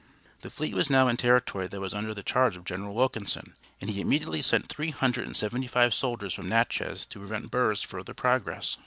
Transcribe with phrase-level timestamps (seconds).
[0.41, 3.87] The fleet was now in territory that was under the charge of General Wilkinson, and
[3.87, 8.15] he immediately sent three hundred and seventy five soldiers from Natchez to prevent Burr's further
[8.15, 8.77] progress.